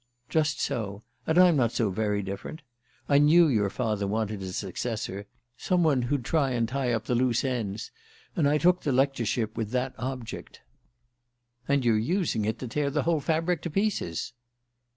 "Just 0.29 0.59
so. 0.59 1.03
And 1.27 1.37
I'm 1.37 1.55
not 1.55 1.73
so 1.73 1.91
very 1.91 2.23
different. 2.23 2.63
I 3.07 3.19
knew 3.19 3.47
your 3.47 3.69
father 3.69 4.07
wanted 4.07 4.41
a 4.41 4.51
successor 4.51 5.27
some 5.57 5.83
one 5.83 6.01
who'd 6.01 6.25
try 6.25 6.53
and 6.53 6.67
tie 6.67 6.91
up 6.91 7.05
the 7.05 7.13
loose 7.13 7.45
ends. 7.45 7.91
And 8.35 8.49
I 8.49 8.57
took 8.57 8.81
the 8.81 8.91
lectureship 8.91 9.55
with 9.55 9.69
that 9.73 9.93
object." 9.99 10.61
"And 11.67 11.85
you're 11.85 11.99
using 11.99 12.45
it 12.45 12.57
to 12.57 12.67
tear 12.67 12.89
the 12.89 13.03
whole 13.03 13.19
fabric 13.19 13.61
to 13.61 13.69
pieces!" 13.69 14.33